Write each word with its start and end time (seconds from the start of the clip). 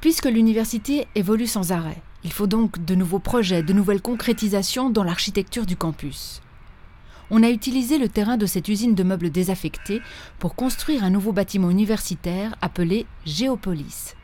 Puisque 0.00 0.26
l'université 0.26 1.06
évolue 1.14 1.46
sans 1.46 1.72
arrêt, 1.72 2.02
il 2.24 2.32
faut 2.32 2.46
donc 2.46 2.82
de 2.84 2.94
nouveaux 2.94 3.18
projets, 3.18 3.62
de 3.62 3.74
nouvelles 3.74 4.00
concrétisations 4.00 4.88
dans 4.88 5.04
l'architecture 5.04 5.66
du 5.66 5.76
campus. 5.76 6.40
On 7.30 7.42
a 7.42 7.50
utilisé 7.50 7.98
le 7.98 8.08
terrain 8.08 8.38
de 8.38 8.46
cette 8.46 8.68
usine 8.68 8.94
de 8.94 9.02
meubles 9.02 9.30
désaffectés 9.30 10.00
pour 10.38 10.54
construire 10.54 11.04
un 11.04 11.10
nouveau 11.10 11.32
bâtiment 11.32 11.70
universitaire 11.70 12.56
appelé 12.62 13.06
Géopolis. 13.26 14.16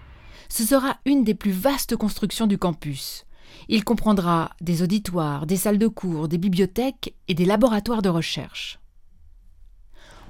Ce 0.48 0.64
sera 0.64 0.96
une 1.04 1.24
des 1.24 1.34
plus 1.34 1.52
vastes 1.52 1.94
constructions 1.94 2.46
du 2.46 2.56
campus. 2.56 3.26
Il 3.68 3.84
comprendra 3.84 4.50
des 4.62 4.82
auditoires, 4.82 5.46
des 5.46 5.56
salles 5.56 5.78
de 5.78 5.88
cours, 5.88 6.28
des 6.28 6.38
bibliothèques 6.38 7.14
et 7.28 7.34
des 7.34 7.44
laboratoires 7.44 8.02
de 8.02 8.08
recherche. 8.08 8.78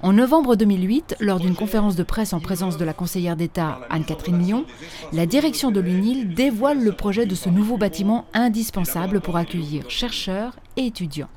En 0.03 0.13
novembre 0.13 0.55
2008, 0.55 1.15
lors 1.19 1.39
d'une 1.39 1.55
conférence 1.55 1.95
de 1.95 2.03
presse 2.03 2.33
en 2.33 2.39
présence 2.39 2.77
de 2.77 2.85
la 2.85 2.93
conseillère 2.93 3.35
d'État 3.35 3.79
Anne-Catherine 3.89 4.37
Lyon, 4.37 4.65
la 5.11 5.25
direction 5.25 5.71
de 5.71 5.79
l'UNIL 5.79 6.35
dévoile 6.35 6.83
le 6.83 6.91
projet 6.91 7.25
de 7.25 7.33
ce 7.33 7.49
nouveau 7.49 7.77
bâtiment 7.77 8.25
indispensable 8.35 9.21
pour 9.21 9.37
accueillir 9.37 9.89
chercheurs 9.89 10.53
et 10.75 10.85
étudiants. 10.85 11.29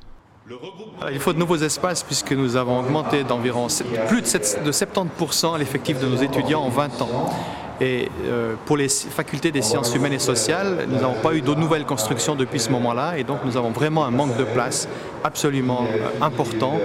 Il 1.11 1.19
faut 1.19 1.33
de 1.33 1.39
nouveaux 1.39 1.57
espaces 1.57 2.03
puisque 2.03 2.33
nous 2.33 2.55
avons 2.55 2.79
augmenté 2.79 3.23
d'environ 3.23 3.67
plus 4.07 4.21
de 4.21 4.71
70% 4.71 5.57
l'effectif 5.57 5.99
de 5.99 6.07
nos 6.07 6.17
étudiants 6.17 6.61
en 6.61 6.69
20 6.69 7.01
ans. 7.01 7.29
Et 7.81 8.09
euh, 8.25 8.53
pour 8.67 8.77
les 8.77 8.89
facultés 8.89 9.51
des 9.51 9.63
sciences 9.63 9.95
humaines 9.95 10.13
et 10.13 10.19
sociales, 10.19 10.85
nous 10.87 10.97
n'avons 10.97 11.19
pas 11.19 11.33
eu 11.33 11.41
de 11.41 11.55
nouvelles 11.55 11.85
constructions 11.85 12.35
depuis 12.35 12.59
ce 12.59 12.69
moment-là. 12.69 13.17
Et 13.17 13.23
donc 13.23 13.39
nous 13.43 13.57
avons 13.57 13.71
vraiment 13.71 14.05
un 14.05 14.11
manque 14.11 14.37
de 14.37 14.43
place 14.43 14.87
absolument 15.23 15.87
euh, 15.91 16.23
important. 16.23 16.79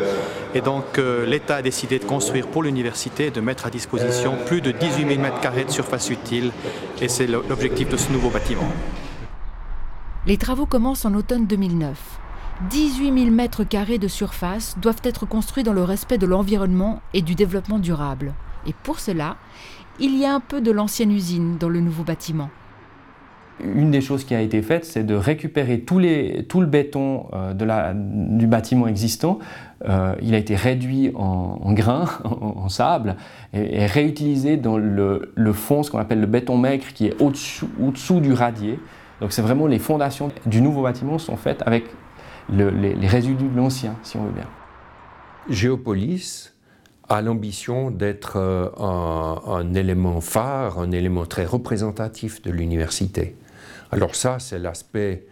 Et 0.55 0.63
donc 0.63 0.99
euh, 0.99 1.27
l'État 1.27 1.57
a 1.57 1.63
décidé 1.63 1.99
de 1.99 2.07
construire 2.07 2.47
pour 2.47 2.63
l'université 2.63 3.27
et 3.27 3.31
de 3.31 3.43
mettre 3.43 3.67
à 3.67 3.71
disposition 3.71 4.37
plus 4.47 4.63
de 4.63 4.71
18 4.71 5.07
000 5.17 5.23
m2 5.23 5.67
de 5.67 5.71
surface 5.71 6.09
utile. 6.09 6.51
Et 7.03 7.09
c'est 7.09 7.27
l'objectif 7.27 7.91
de 7.91 7.99
ce 7.99 8.11
nouveau 8.11 8.31
bâtiment. 8.31 8.67
Les 10.27 10.38
travaux 10.38 10.66
commencent 10.66 11.05
en 11.05 11.13
automne 11.13 11.47
2009. 11.47 11.95
18 12.71 13.19
000 13.25 13.31
mètres 13.33 13.65
carrés 13.65 13.99
de 13.99 14.09
surface 14.09 14.77
doivent 14.81 15.03
être 15.05 15.27
construits 15.27 15.63
dans 15.63 15.75
le 15.75 15.85
respect 15.85 16.16
de 16.16 16.25
l'environnement 16.25 17.03
et 17.13 17.21
du 17.21 17.35
développement 17.35 17.79
durable. 17.79 18.33
Et 18.67 18.75
pour 18.83 19.01
cela, 19.01 19.37
il 19.99 20.17
y 20.19 20.25
a 20.25 20.35
un 20.35 20.41
peu 20.41 20.61
de 20.61 20.71
l'ancienne 20.71 21.11
usine 21.11 21.57
dans 21.59 21.69
le 21.69 21.81
nouveau 21.81 22.03
bâtiment. 22.03 22.51
Une 23.59 23.91
des 23.91 24.03
choses 24.03 24.25
qui 24.25 24.35
a 24.35 24.43
été 24.43 24.61
faite, 24.61 24.85
c'est 24.85 25.03
de 25.03 25.15
récupérer 25.15 25.81
tout, 25.81 25.99
le 25.99 26.67
béton 26.67 27.27
euh, 27.33 27.55
du 27.55 28.47
bâtiment 28.47 28.87
existant. 28.87 29.39
Euh, 29.89 30.15
il 30.21 30.35
a 30.35 30.39
été 30.39 30.55
réduit 30.55 31.13
en, 31.15 31.73
grains, 31.73 32.07
en, 32.25 32.69
sable, 32.69 33.17
et, 33.55 33.87
réutilisé 33.87 34.59
dans 34.59 34.77
le, 34.77 35.53
fond, 35.55 35.83
ce 35.83 35.91
qu'on 35.91 35.99
appelle 35.99 36.21
le 36.21 36.27
béton 36.27 36.59
maigre, 36.59 36.85
qui 36.95 37.07
est 37.07 37.17
au-dessous 37.23 38.21
du 38.21 38.35
radier. 38.35 38.79
Donc 39.23 39.33
c'est 39.33 39.43
vraiment 39.43 39.67
les 39.67 39.79
fondations 39.79 40.31
du 40.45 40.61
nouveau 40.61 40.83
bâtiment 40.83 41.17
sont 41.17 41.37
faites 41.37 41.63
avec 41.65 41.85
les, 42.51 42.71
les 42.71 43.07
résidus 43.07 43.49
de 43.49 43.57
l'ancien, 43.57 43.97
si 44.03 44.19
on 44.19 44.25
veut 44.25 44.33
bien. 44.33 44.47
Géopolis 45.49 46.55
a 47.09 47.23
l'ambition 47.23 47.90
d'être 47.90 48.37
euh, 48.37 48.68
un, 48.79 49.74
élément 49.74 50.21
phare, 50.21 50.79
un 50.79 50.90
élément 50.90 51.26
très 51.26 51.45
représentatif 51.45 52.43
de 52.43 52.51
l'université. 52.51 53.37
Alors 53.93 54.15
ça, 54.15 54.38
c'est 54.40 54.59
l'aspect, 54.59 55.26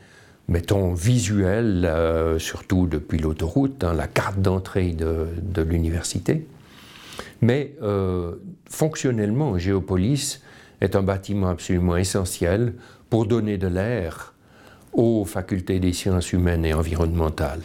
mettons, 0.48 0.94
visuel, 0.94 1.84
euh, 1.84 2.38
surtout 2.38 2.86
depuis 2.86 3.18
l'autoroute, 3.18 3.82
hein, 3.82 3.94
la 3.94 4.06
carte 4.06 4.40
d'entrée 4.40 4.92
de, 4.92 5.62
l'université. 5.62 6.46
Mais 7.40 7.74
euh, 7.82 8.36
fonctionnellement, 8.68 9.58
Géopolis 9.58 10.40
est 10.80 10.96
un 10.96 11.02
bâtiment 11.02 11.48
absolument 11.48 11.96
essentiel 11.96 12.74
pour 13.10 13.26
donner 13.26 13.58
de 13.58 13.66
l'air 13.66 14.34
aux 14.92 15.24
facultés 15.24 15.80
des 15.80 15.92
sciences 15.92 16.32
humaines 16.32 16.64
et 16.64 16.72
environnementales. 16.72 17.62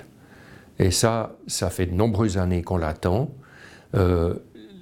Et 0.79 0.91
ça, 0.91 1.35
ça 1.45 1.69
fait 1.69 1.85
de 1.85 1.94
nombreuses 1.94 2.38
années 2.38 2.63
qu'on 2.63 2.78
l'attend. 2.78 3.29
Euh, 3.95 4.35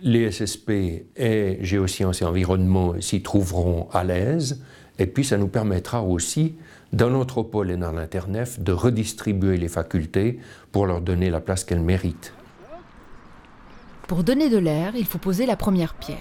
les 0.03 0.31
SSP 0.31 0.69
et 1.15 1.57
géosciences 1.61 2.21
et 2.21 2.25
environnement 2.25 2.93
s'y 2.99 3.21
trouveront 3.21 3.89
à 3.91 4.03
l'aise, 4.03 4.61
et 4.99 5.07
puis 5.07 5.23
ça 5.23 5.37
nous 5.37 5.47
permettra 5.47 6.03
aussi, 6.03 6.55
dans 6.93 7.09
l'anthropole 7.09 7.71
et 7.71 7.77
dans 7.77 7.91
l'internef, 7.91 8.59
de 8.59 8.71
redistribuer 8.71 9.57
les 9.57 9.67
facultés 9.67 10.39
pour 10.71 10.85
leur 10.85 11.01
donner 11.01 11.29
la 11.29 11.41
place 11.41 11.63
qu'elles 11.63 11.81
méritent. 11.81 12.33
Pour 14.07 14.23
donner 14.23 14.49
de 14.49 14.57
l'air, 14.57 14.95
il 14.95 15.05
faut 15.05 15.17
poser 15.17 15.45
la 15.45 15.57
première 15.57 15.93
pierre. 15.95 16.17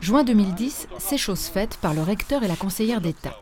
Juin 0.00 0.24
2010, 0.24 0.88
c'est 0.98 1.18
chose 1.18 1.46
faite 1.46 1.78
par 1.80 1.94
le 1.94 2.02
recteur 2.02 2.42
et 2.42 2.48
la 2.48 2.56
conseillère 2.56 3.00
d'État. 3.00 3.34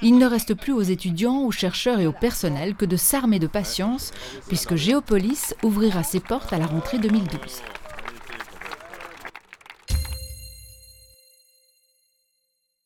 Il 0.00 0.18
ne 0.18 0.26
reste 0.26 0.54
plus 0.54 0.72
aux 0.72 0.82
étudiants, 0.82 1.42
aux 1.42 1.52
chercheurs 1.52 2.00
et 2.00 2.06
au 2.06 2.12
personnel 2.12 2.74
que 2.74 2.84
de 2.84 2.96
s'armer 2.96 3.38
de 3.38 3.46
patience, 3.46 4.12
puisque 4.48 4.74
Géopolis 4.74 5.54
ouvrira 5.62 6.02
ses 6.02 6.20
portes 6.20 6.52
à 6.52 6.58
la 6.58 6.66
rentrée 6.66 6.98
2012. 6.98 7.62